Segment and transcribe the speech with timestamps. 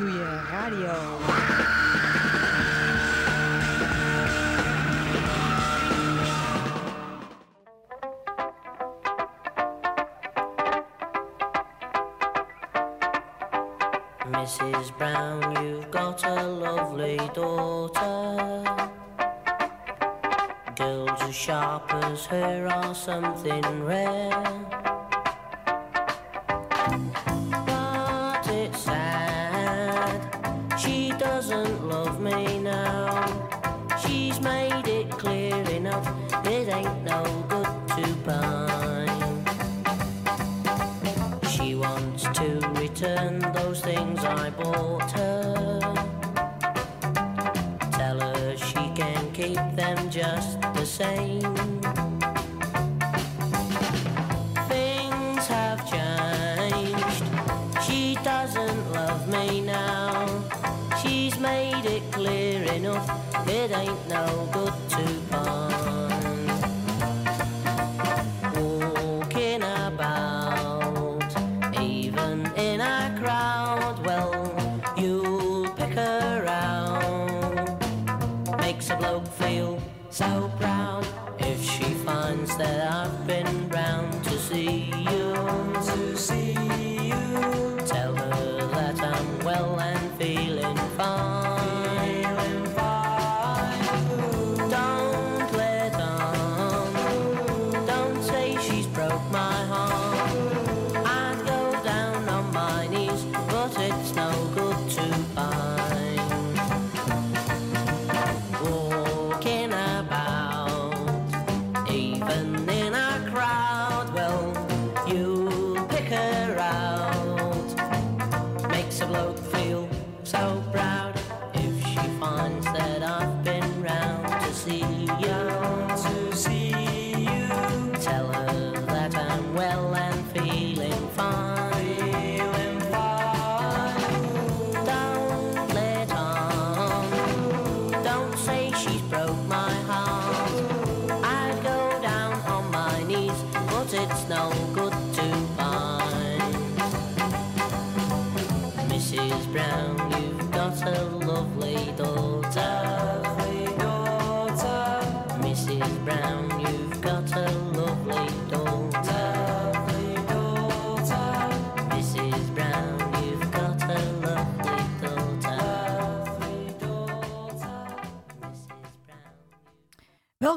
[0.00, 0.94] Doe je radio.
[14.30, 14.96] Mrs.
[14.96, 18.64] Brown, you've got a lovely daughter.
[20.76, 24.79] Girls as sharp as her are something rare.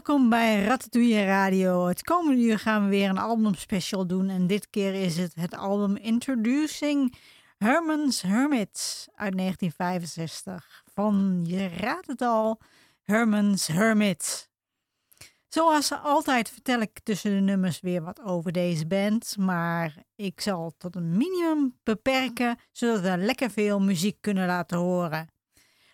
[0.06, 1.86] Welkom bij Ratatouille Radio.
[1.88, 4.30] Het komende uur gaan we weer een albumspecial doen.
[4.30, 7.16] En dit keer is het het album Introducing
[7.58, 10.84] Herman's Hermits uit 1965.
[10.94, 12.60] Van, je raadt het al,
[13.02, 14.50] Herman's Hermits.
[15.48, 19.36] Zoals altijd vertel ik tussen de nummers weer wat over deze band.
[19.38, 25.28] Maar ik zal tot een minimum beperken, zodat we lekker veel muziek kunnen laten horen.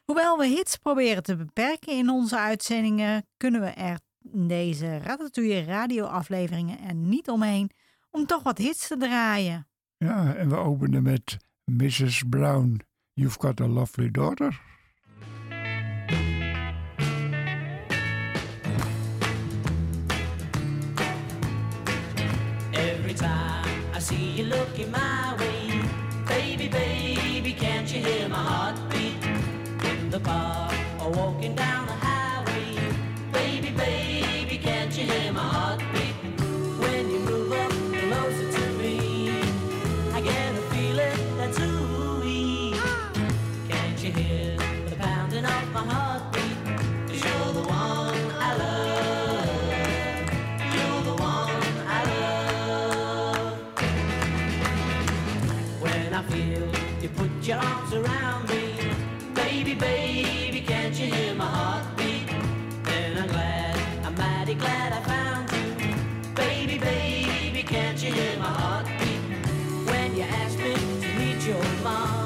[0.09, 6.79] Hoewel we hits proberen te beperken in onze uitzendingen, kunnen we er deze Ratatouille radioafleveringen
[6.79, 7.69] er niet omheen
[8.11, 9.67] om toch wat hits te draaien.
[9.97, 12.23] Ja, en we openen met Mrs.
[12.29, 12.79] Brown.
[13.13, 14.61] You've got a lovely daughter.
[22.71, 25.81] Every time I see you looking my way,
[26.25, 28.88] baby, baby, can't you hear my heart?
[30.19, 30.71] the bar
[31.01, 32.08] or walking down the
[71.49, 72.18] 有吗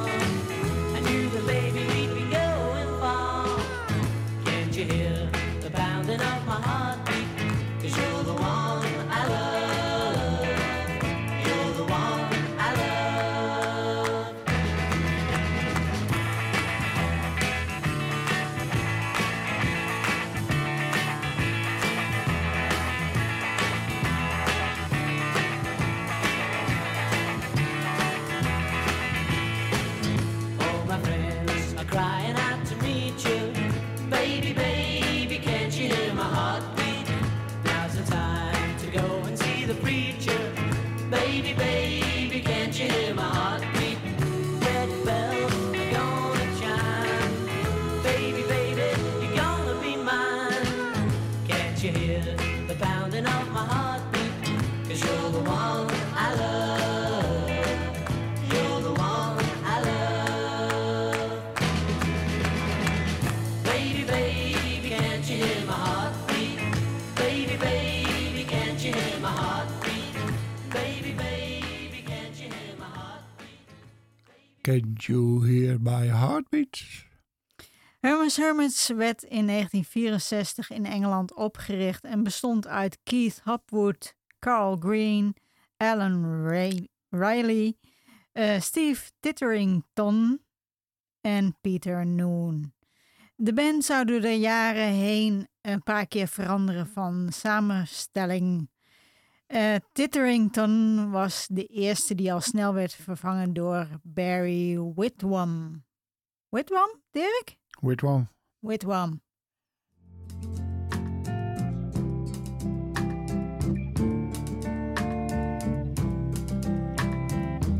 [41.83, 43.82] baby, can't you hear my heartbeat?
[74.63, 77.05] Can't you hear my heartbeat?
[77.99, 85.35] Hermes Hermits werd in 1964 in Engeland opgericht en bestond uit Keith Hopwood, Carl Green,
[85.77, 86.47] Alan
[87.09, 87.77] Riley,
[88.31, 90.41] eh, Steve Titterington
[91.21, 92.73] en Peter Noon.
[93.35, 98.69] De band zou door de jaren heen een paar keer veranderen van samenstelling.
[99.53, 105.83] Eh, Titterington was de eerste die al snel werd vervangen door Barry Whitwam.
[106.49, 107.57] Whitwam, Dirk?
[107.81, 108.27] One?
[108.59, 109.21] Whitwam.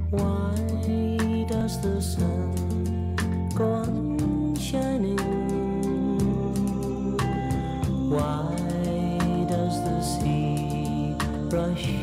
[0.09, 3.15] Why does the sun
[3.55, 5.19] go on shining?
[8.09, 8.42] Why
[11.53, 12.02] rush.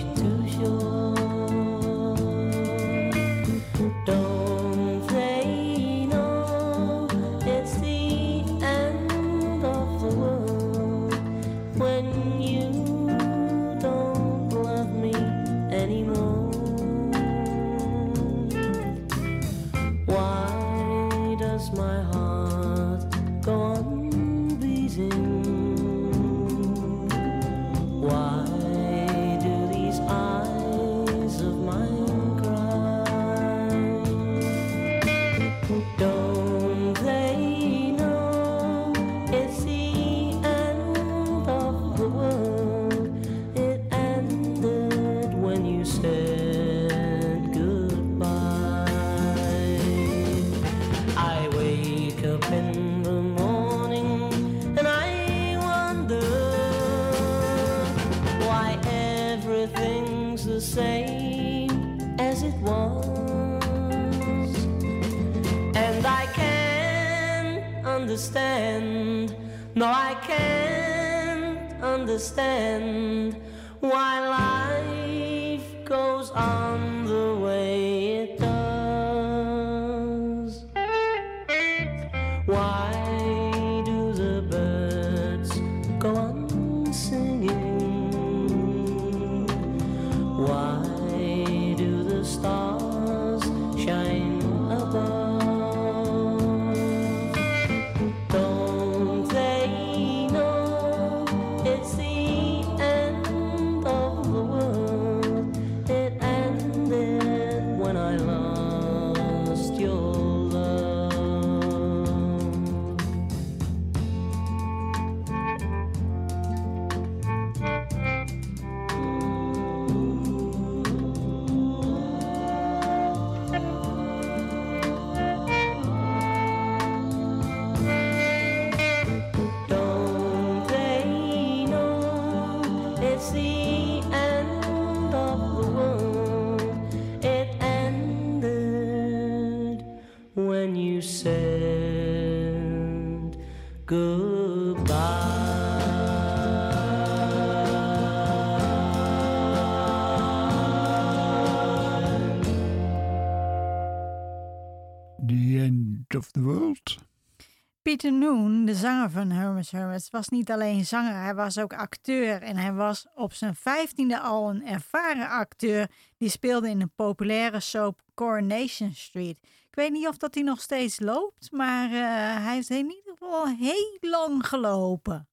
[157.91, 162.43] Peter Noon, de zanger van Hermes Hermits, was niet alleen zanger, hij was ook acteur.
[162.43, 167.61] En hij was op zijn vijftiende al een ervaren acteur die speelde in een populaire
[167.61, 169.39] soap Coronation Street.
[169.43, 173.13] Ik weet niet of dat hij nog steeds loopt, maar eh, hij heeft in ieder
[173.19, 175.29] geval heel lang gelopen.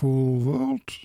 [0.00, 1.00] Wonderful World.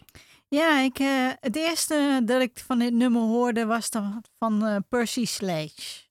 [0.48, 4.78] Ja, ik, eh, het eerste dat ik van dit nummer hoorde was dan van eh,
[4.90, 6.04] Percy Sledge.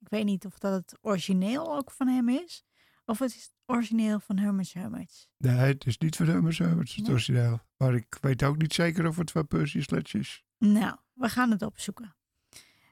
[0.00, 2.64] Ik weet niet of dat het origineel ook van hem is.
[3.04, 5.28] Of het is het origineel van Herman's Hermits.
[5.36, 7.12] Nee, het is niet van Hermes Hermits, het Nee.
[7.12, 7.58] origineel.
[7.76, 10.44] Maar ik weet ook niet zeker of het van Percy Sledge is.
[10.58, 12.16] Nou, we gaan het opzoeken.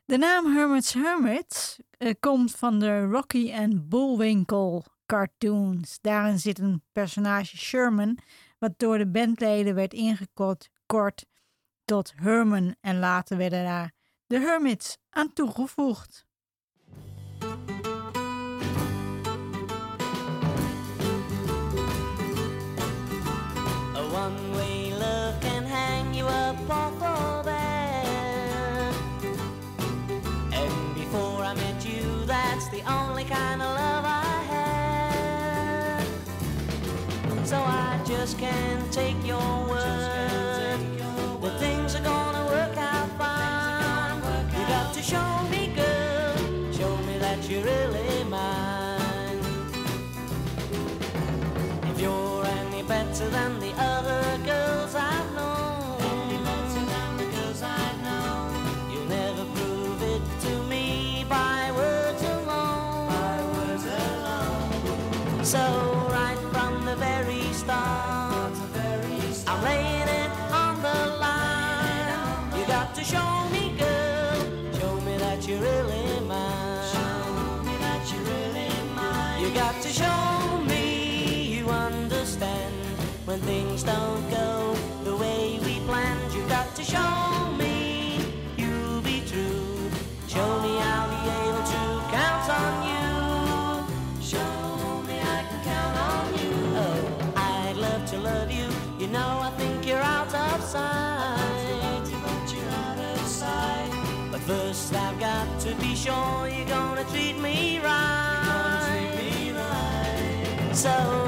[0.05, 5.99] De naam Hermit's Hermit eh, komt van de Rocky and Bullwinkle cartoons.
[6.01, 8.19] Daarin zit een personage Sherman,
[8.65, 11.27] wat door de bandleden werd ingekort kort
[11.85, 13.93] tot Herman en later werden daar
[14.27, 16.24] de Hermits aan toegevoegd.
[38.25, 40.24] Just can't take your word
[83.45, 84.75] things don't go
[85.05, 86.33] the way we planned.
[86.33, 88.19] You've got to show me
[88.57, 89.91] you'll be true.
[90.29, 91.83] Show me I'll be able to
[92.19, 93.07] count on you.
[94.23, 96.53] Show me I can count on you.
[96.85, 96.99] Oh,
[97.37, 98.67] I'd love to love you.
[98.99, 101.45] You know I think you're out of sight.
[104.33, 108.15] But first I've got to be sure you're gonna treat me right.
[110.73, 111.24] So if you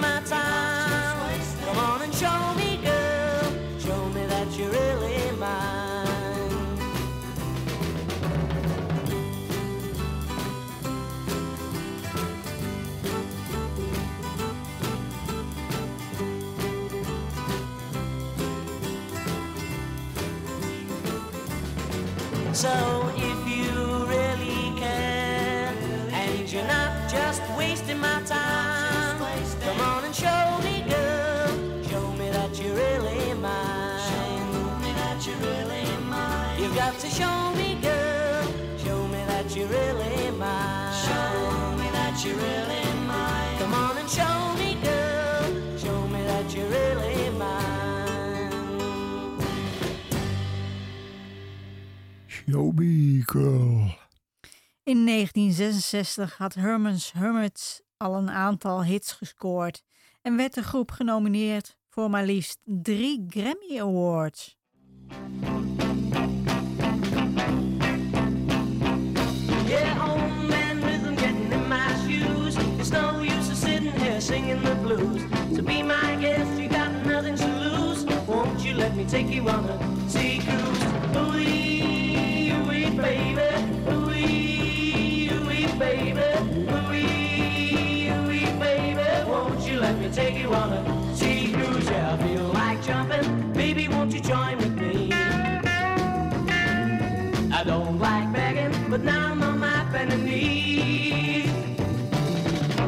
[0.00, 6.06] my time, come on and show me, girl, show me that you're really mine.
[22.54, 23.47] So if
[52.58, 53.96] Me, girl.
[54.82, 59.82] In 1966 had Herman's Hermits al een aantal hits gescoord
[60.22, 64.56] en werd de groep genomineerd voor maar liefst drie Grammy Awards.
[69.66, 72.56] Yeah, old man rhythm getting in my shoes.
[72.78, 75.20] It's no use of sitting here singing the blues.
[75.54, 78.04] So be my guest, you got nothing to lose.
[78.26, 79.97] Won't you let me take you on a
[90.52, 91.84] a sea cruise?
[91.90, 93.52] Yeah, I feel like jumping.
[93.52, 95.10] Baby, won't you join with me?
[97.58, 101.50] I don't like begging, but now I'm on my bending knee.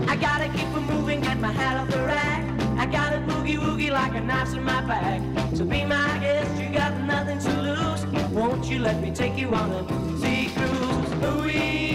[0.09, 2.45] I gotta keep it moving, get my hat off the rack.
[2.79, 5.21] I gotta boogie woogie like a knife's in my back.
[5.55, 8.07] So be my guest, you got nothing to lose.
[8.31, 9.85] Won't you let me take you on a
[10.19, 11.13] sea cruise?
[11.25, 11.90] Ooh-wee,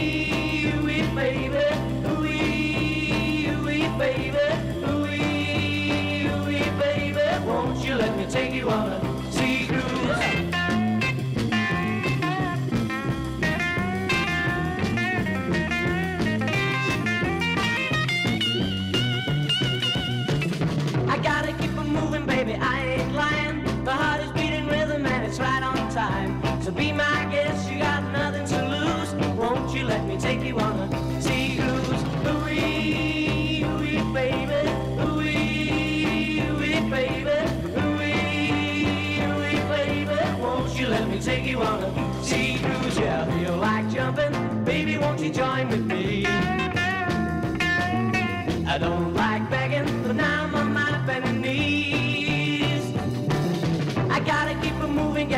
[8.35, 9.04] take you on a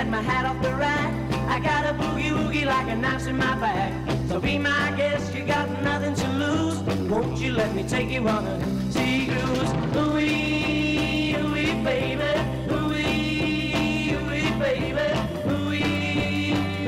[0.10, 1.12] my hat off the rack.
[1.48, 3.92] I got a boogie woogie like a knife in my back.
[4.28, 6.80] So be my guest, you got nothing to lose.
[7.10, 8.60] Won't you let me take you on a
[8.92, 9.72] sea cruise?
[9.96, 12.24] Ooh-wee, ooh-wee, baby.
[12.72, 14.12] Ooh-wee,
[14.60, 15.08] baby.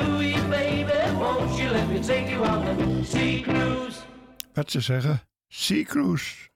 [0.02, 1.18] Ooh-wee, baby.
[1.18, 3.98] Won't you let me take you on a sea cruise?
[4.54, 6.49] Wat ze zeggen, Sea Cruise.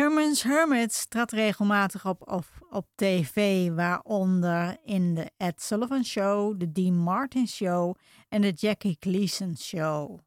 [0.00, 6.72] Herman's Hermits trad regelmatig op, op, op tv, waaronder in de Ed Sullivan Show, de
[6.72, 7.94] Dean Martin Show
[8.28, 10.18] en de Jackie Gleason Show.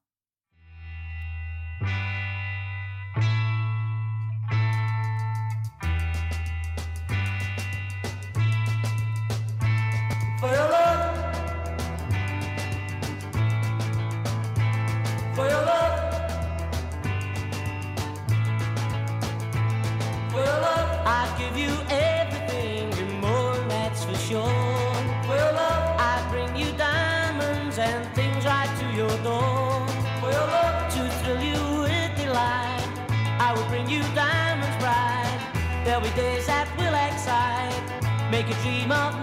[38.64, 39.23] Dream of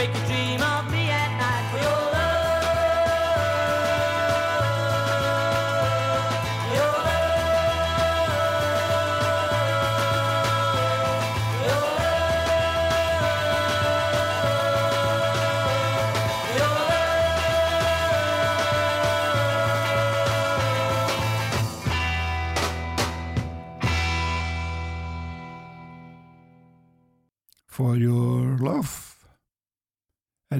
[0.00, 0.29] make you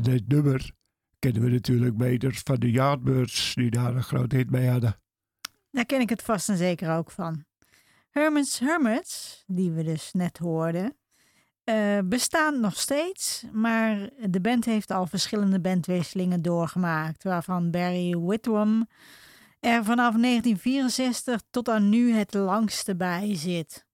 [0.01, 0.71] En dit nummer
[1.19, 5.01] kennen we natuurlijk beter van de Yardbirds, die daar een groot hit mee hadden.
[5.71, 7.45] Daar ken ik het vast en zeker ook van.
[8.11, 10.97] Hermits Hermits, die we dus net hoorden,
[11.65, 18.89] eh, bestaan nog steeds, maar de band heeft al verschillende bandwisselingen doorgemaakt, waarvan Barry Whitwam
[19.61, 23.87] er vanaf 1964 tot aan nu het langste bij zit.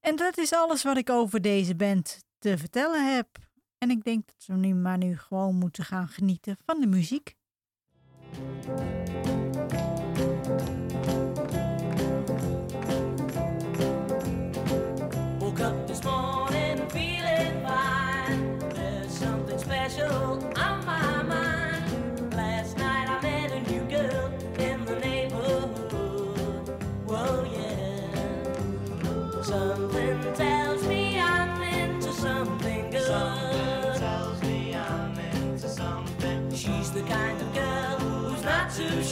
[0.00, 3.45] En dat is alles wat ik over deze band te vertellen heb.
[3.78, 7.34] En ik denk dat we nu maar nu gewoon moeten gaan genieten van de muziek.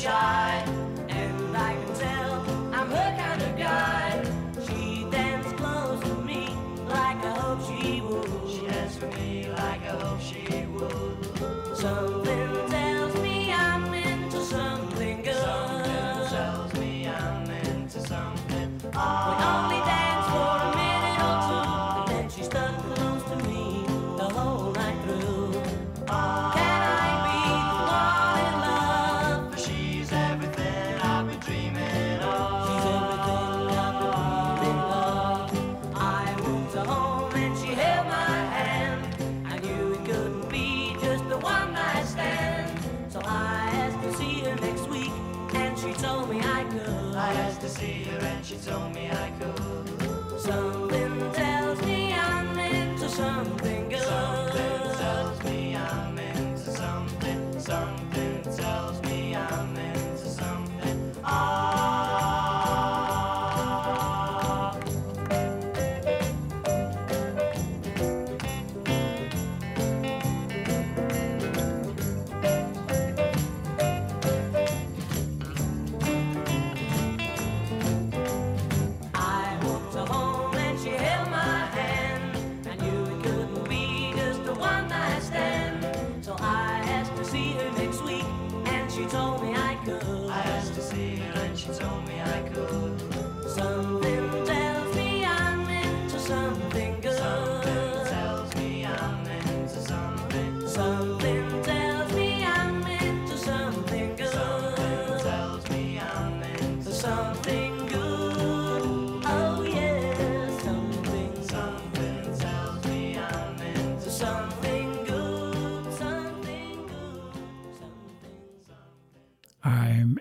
[0.05, 0.65] Shy.
[1.09, 2.33] And I can tell
[2.77, 4.11] I'm her kind of guy.
[4.67, 6.43] She danced close to me
[6.97, 8.31] like I hope she would.
[8.51, 11.77] She danced for me like I hope she would.
[11.79, 12.24] Something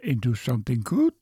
[0.01, 1.13] Into something good.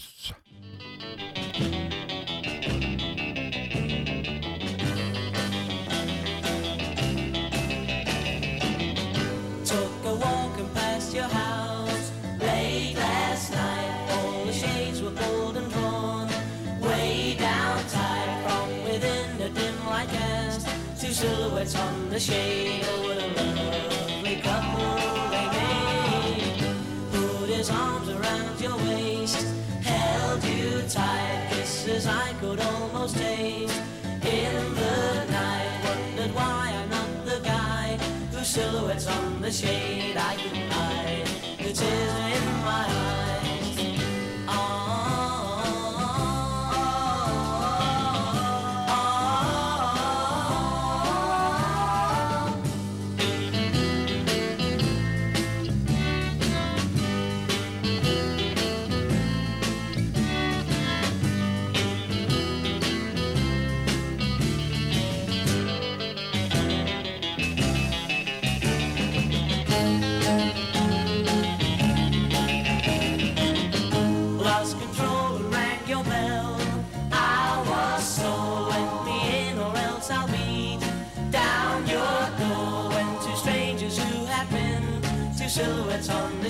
[9.66, 14.10] Took a walk past your house late last night.
[14.12, 16.30] All the shades were pulled and drawn
[16.82, 20.68] way down tight from within the dim light cast.
[21.02, 22.86] Two silhouettes on the shade.
[22.86, 23.61] Oh,
[39.52, 41.28] the shade I can hide.
[41.58, 42.21] The tears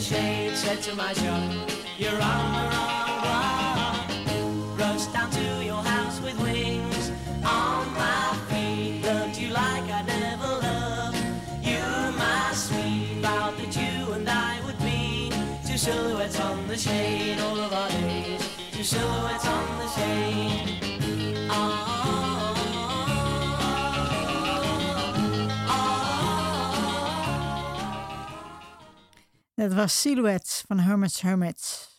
[0.02, 4.80] shade said to my shop, You're on the wrong block.
[4.80, 7.12] Rushed down to your house with wings
[7.46, 9.04] on my feet.
[9.06, 11.18] Loved you like I never loved
[11.62, 11.84] you,
[12.18, 13.22] my sweet.
[13.22, 15.32] Vowed that you and I would be
[15.68, 18.42] two silhouettes on the shade all of our days.
[18.72, 20.90] Two silhouettes on the shade.
[29.62, 31.90] Dat was Silhouettes van Hermits Hermits.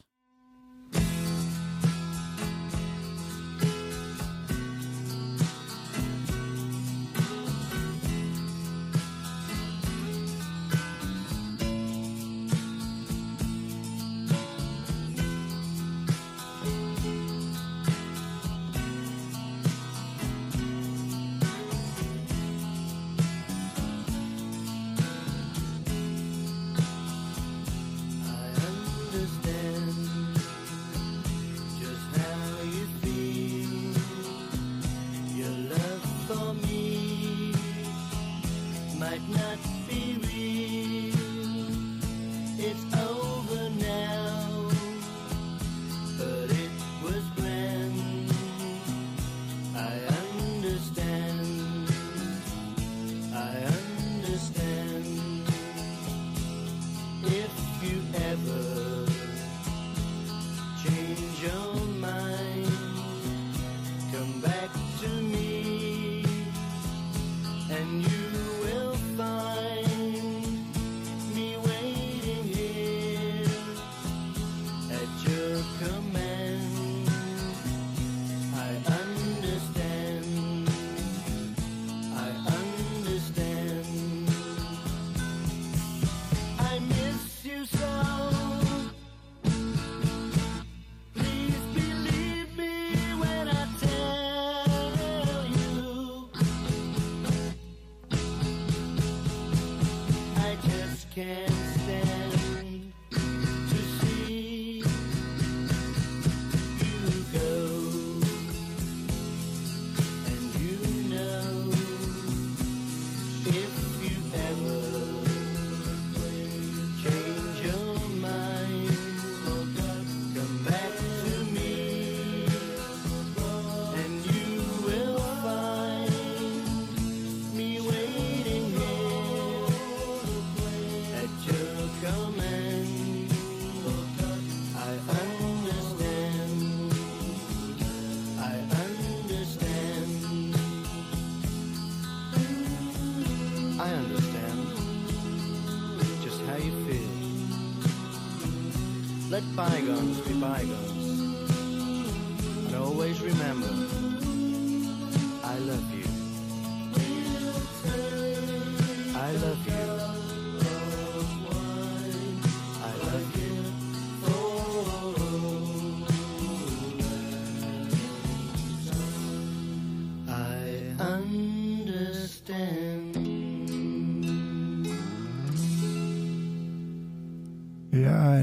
[150.42, 150.82] spider.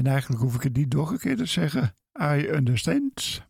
[0.00, 1.94] En eigenlijk hoef ik het niet doorgekeerd te zeggen.
[2.20, 3.42] I understand.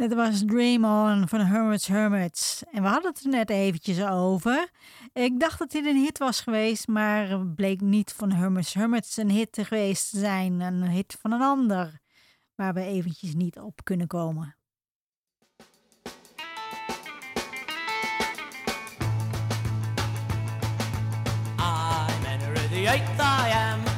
[0.00, 2.62] Het was Dream On van Hermits Hermits.
[2.70, 4.70] En we hadden het er net eventjes over.
[5.12, 9.30] Ik dacht dat dit een hit was geweest, maar bleek niet van Hermits Hermits een
[9.30, 10.60] hit geweest te zijn.
[10.60, 12.00] Een hit van een ander,
[12.54, 14.56] waar we eventjes niet op kunnen komen.
[21.58, 22.82] I'm Henry the
[23.18, 23.89] I am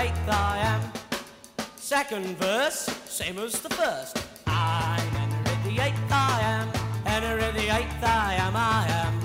[0.00, 0.92] eighth I am.
[1.76, 4.16] Second verse, same as the first.
[4.46, 6.68] I'm Henry the eighth I am.
[7.04, 9.19] Henry the eighth I am, I am.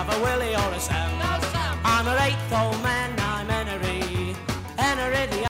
[0.00, 1.18] of a Willie or a Sam.
[1.18, 1.78] No, Sam.
[1.84, 4.34] I'm a eighth old man, I'm Henry.
[4.76, 5.46] Henry the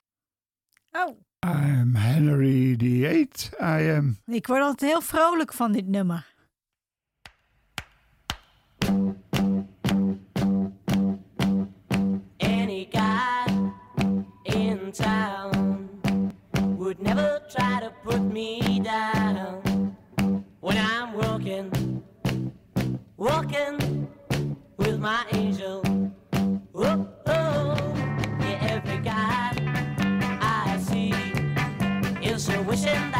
[0.93, 1.15] Oh.
[1.43, 4.17] I'm Henry the Eight, I am.
[4.25, 6.25] Ik word altijd heel vrolijk van dit nummer.
[12.37, 13.71] Any guy
[14.43, 15.89] in town
[16.77, 19.61] would never try to put me down
[20.59, 22.03] when I'm walking,
[23.15, 24.09] walking
[25.01, 25.81] my angel.
[26.75, 27.75] Oh, oh,
[28.39, 29.51] yeah, every guy
[30.39, 31.11] I see
[32.23, 33.10] is wishing.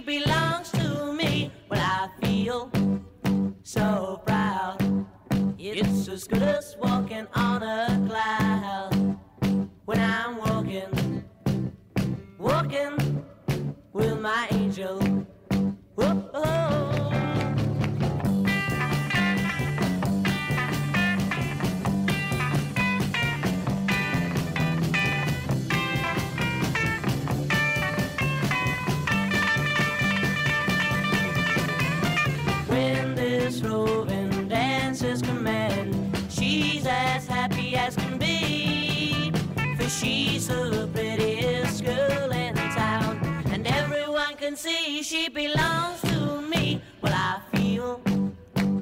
[0.00, 1.52] Belongs to me.
[1.68, 2.70] Well, I feel
[3.62, 5.06] so proud.
[5.58, 9.18] It's as good as walking on a cloud.
[9.84, 11.24] When I'm walking,
[12.38, 13.24] walking
[13.92, 14.98] with my angel.
[15.94, 16.91] Whoa,
[33.64, 34.02] oh.
[34.02, 35.94] Roving dances command,
[36.28, 39.32] she's as happy as can be.
[39.76, 46.82] For she's the prettiest girl in town, and everyone can see she belongs to me.
[47.02, 48.00] Well, I feel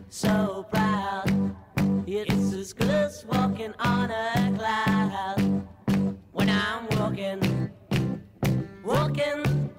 [0.08, 1.54] so proud.
[2.06, 5.66] It's as good as walking on a cloud.
[6.32, 7.70] When I'm walking,
[8.84, 9.70] walking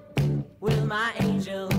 [0.59, 1.70] with my angel.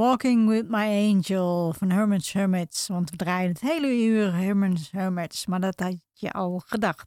[0.00, 2.88] Walking with My Angel van Herman's Hermits.
[2.88, 5.46] Want we draaien het hele uur Herman's Hermits.
[5.46, 7.06] Maar dat had je al gedacht.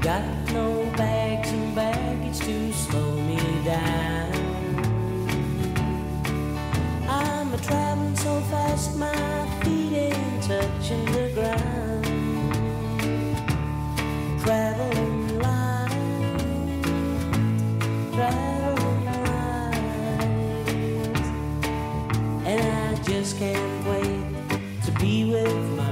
[0.00, 4.32] Got no bags and baggage to slow me down.
[7.08, 9.14] I'm a traveling so fast, my
[9.60, 11.89] feet ain't touching the ground.
[23.20, 25.89] Just can't wait to be with my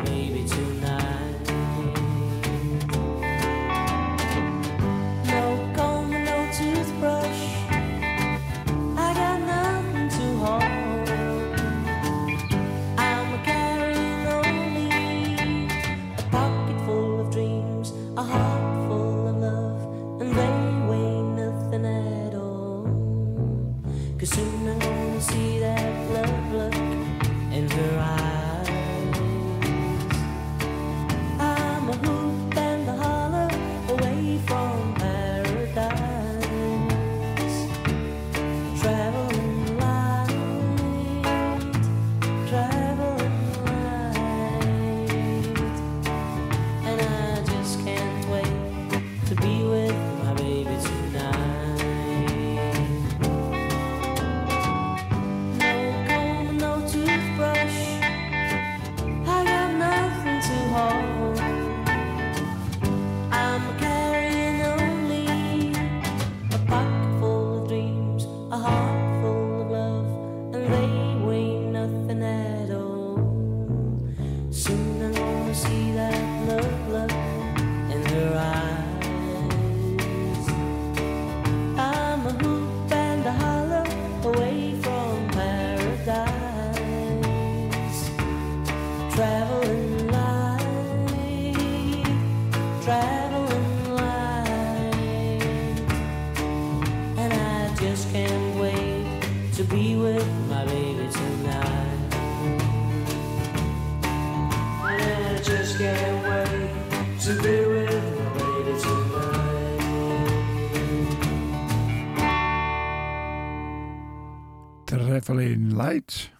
[114.89, 116.31] Traveling Light.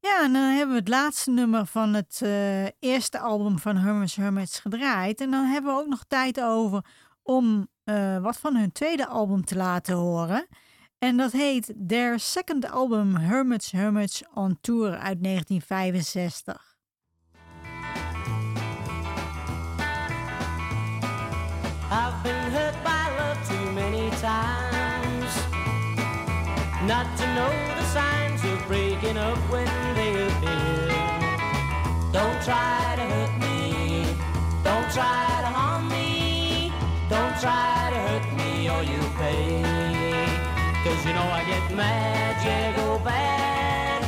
[0.00, 4.16] Ja, en dan hebben we het laatste nummer van het eh, eerste album van Hermes
[4.16, 5.20] Hermits gedraaid.
[5.20, 6.84] En dan hebben we ook nog tijd over
[7.22, 10.46] om eh, wat van hun tweede album te laten horen.
[10.98, 16.76] En dat heet Their Second Album Hermits Hermits on Tour uit 1965.
[21.90, 25.34] I've been hurt by love too many times
[26.86, 27.73] not to know
[29.12, 30.88] up when they appear.
[32.10, 34.06] Don't try to hurt me.
[34.64, 36.72] Don't try to harm me.
[37.10, 39.62] Don't try to hurt me or you'll pay.
[40.84, 44.02] Cause you know I get mad, yeah, go bad.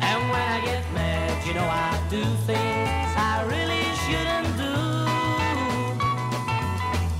[0.00, 4.74] And when I get mad, you know I do things I really shouldn't do.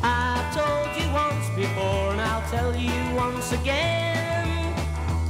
[0.03, 4.75] I told you once before and I'll tell you once again.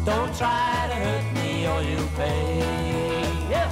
[0.05, 1.02] Don't try to
[2.23, 2.59] Bay.
[3.51, 3.68] Yeah.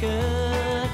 [0.00, 0.90] Good.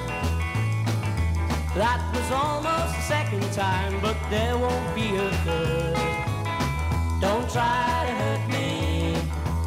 [1.74, 5.96] That was almost the second time, but there won't be a third.
[7.20, 9.16] Don't try to hurt me.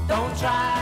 [0.07, 0.72] Don't try.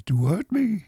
[0.00, 0.86] to hurt me.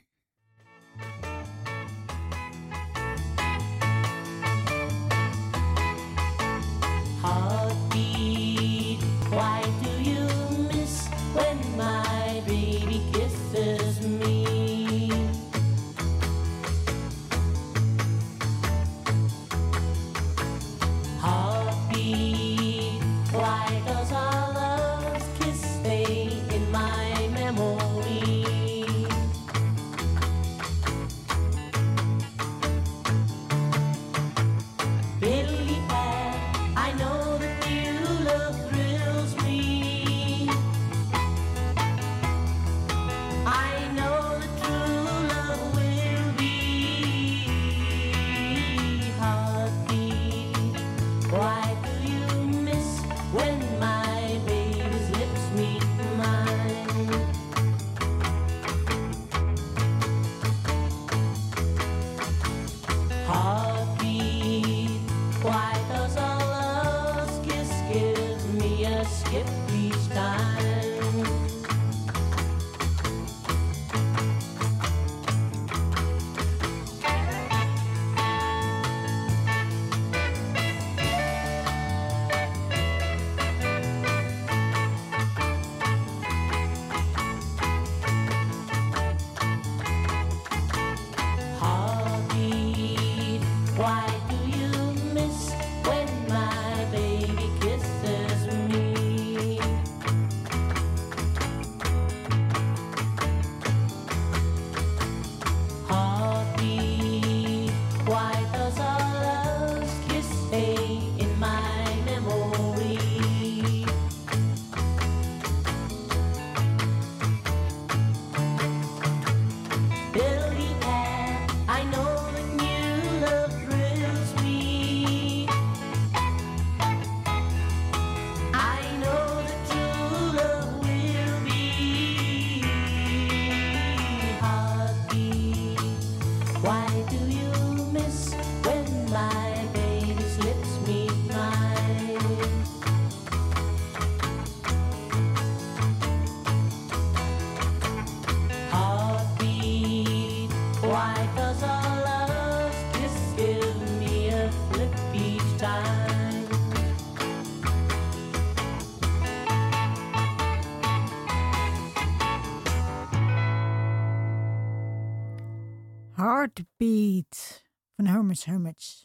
[166.88, 167.62] Beat
[167.98, 169.04] van Herman's Hermits.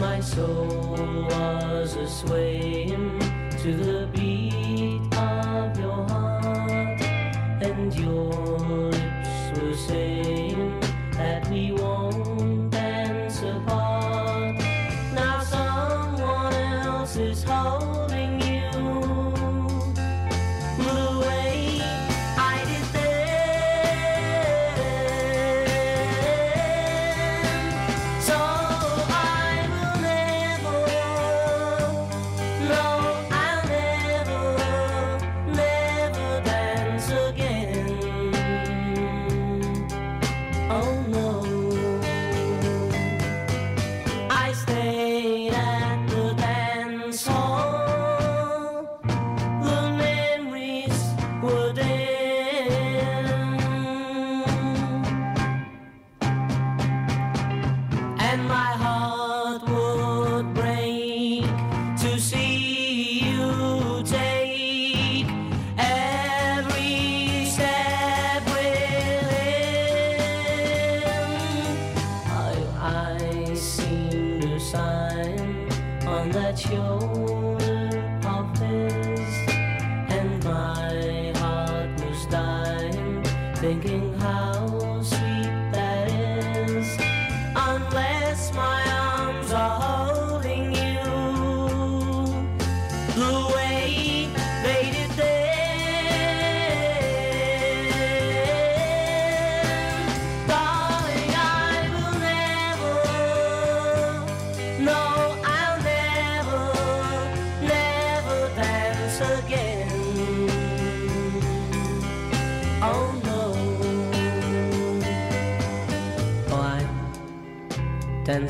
[0.00, 3.20] My soul was a swaying
[3.62, 4.11] to the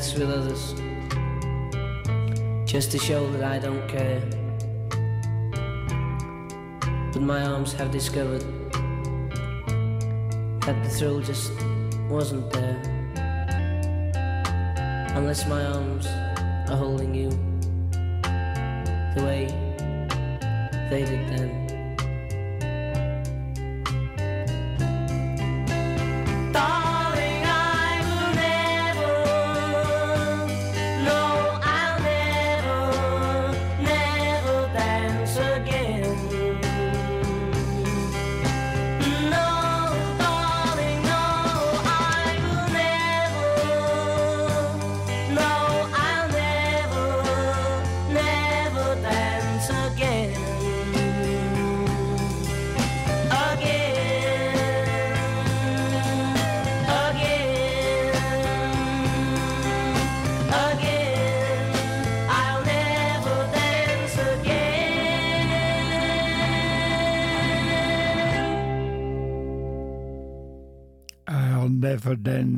[0.03, 0.73] dance with others
[2.65, 4.21] just to show that I don't care.
[7.13, 8.43] But my arms have discovered
[10.61, 11.51] that the thrill just
[12.09, 12.81] wasn't there.
[15.15, 16.07] Unless my arms
[16.69, 17.29] are holding you
[19.15, 19.45] the way
[20.89, 21.62] they did then.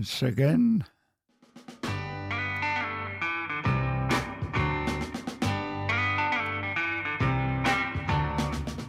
[0.05, 0.85] Dance again.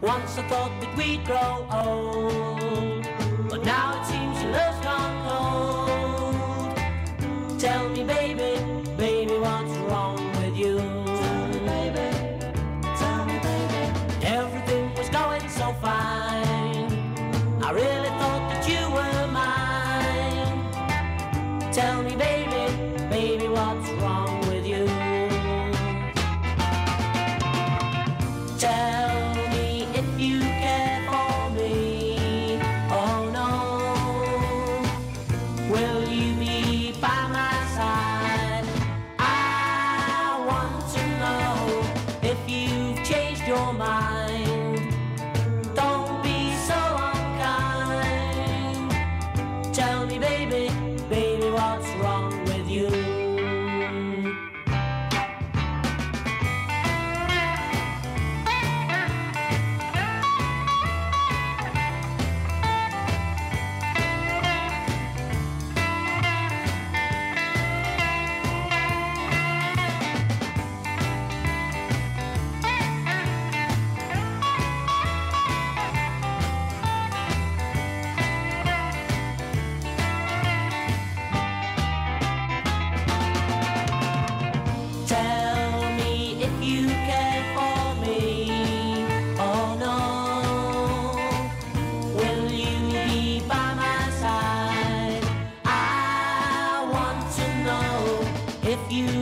[0.02, 3.08] Once I thought that we'd grow old,
[3.48, 4.25] but now it seems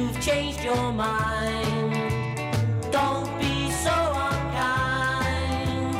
[0.04, 1.92] you've changed your mind.
[2.92, 3.96] Don't be so
[4.30, 5.96] unkind.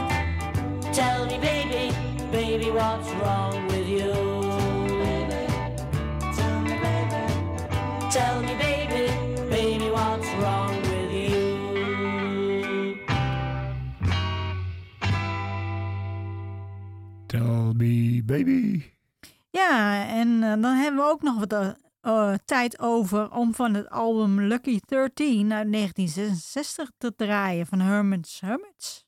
[0.92, 1.92] Tell me, baby,
[2.30, 4.12] baby, what's wrong with you?
[6.36, 7.22] Tell me, baby.
[8.10, 9.04] Tell me, baby,
[9.50, 11.42] baby, what's wrong with you?
[17.28, 18.92] Tell me, baby.
[19.50, 23.90] Ja, en eh, dan hebben we ook nog wat eh, tijd over om van het
[23.90, 29.04] album Lucky 13 uit 1966 te draaien van Herman's Hermits.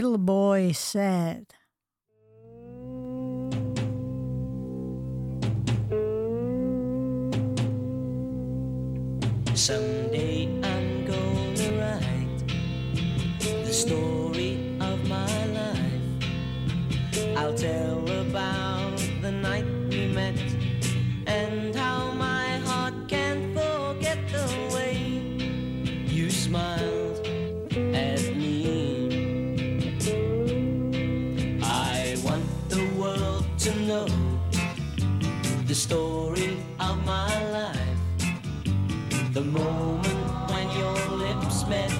[0.00, 1.49] Little Boy Said.
[33.70, 34.06] To know
[35.66, 37.98] the story of my life.
[39.32, 41.92] The moment when your lips met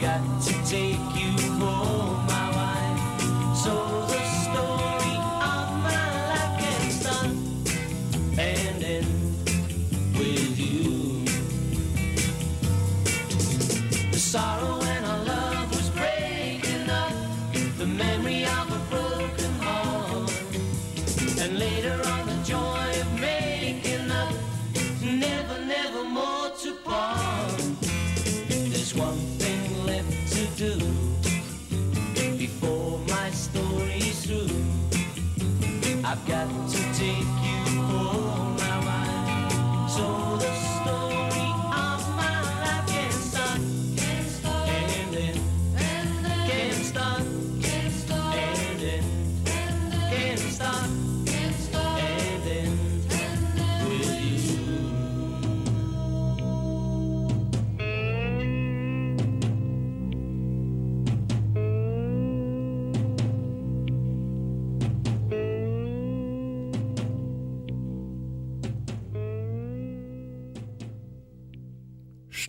[0.00, 1.45] got to take you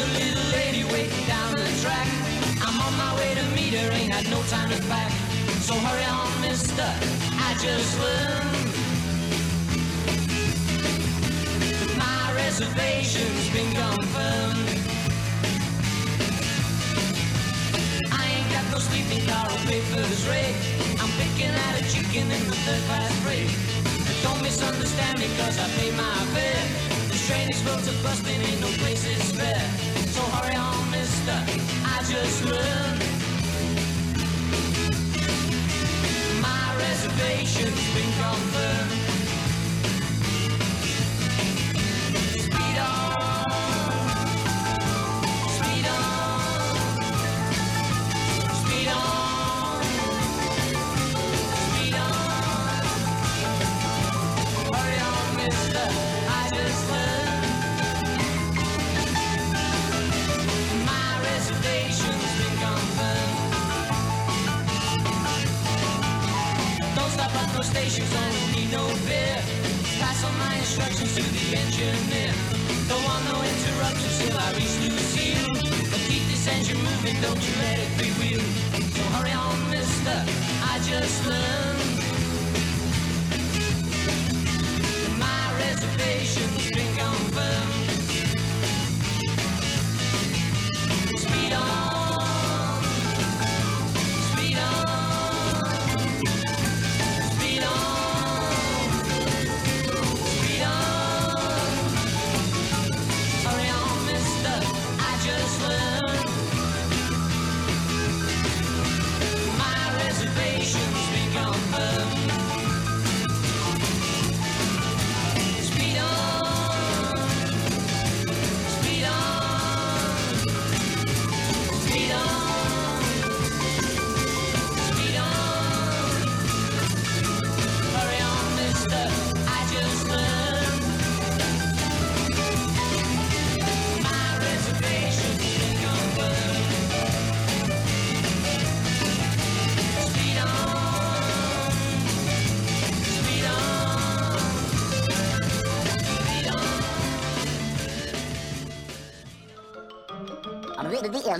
[0.00, 2.08] A little lady waiting down the track.
[2.62, 5.12] I'm on my way to meet her, ain't had no time to pack.
[5.60, 6.88] So hurry on, mister,
[7.46, 8.56] I just learned.
[11.98, 14.68] My reservation's been confirmed.
[18.10, 20.56] I ain't got no sleeping car or papers rate.
[20.96, 23.52] I'm picking out a chicken in the third class break.
[24.22, 26.99] Don't misunderstand me cause I pay my fare.
[27.30, 29.70] Train is full to busting, ain't no places spare.
[30.14, 31.38] So hurry on, mister,
[31.86, 33.02] I just learned.
[36.42, 37.89] My reservation's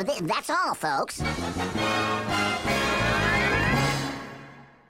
[0.09, 0.27] on.
[0.27, 1.21] That's all, folks.